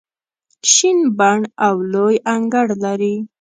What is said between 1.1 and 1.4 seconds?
بڼ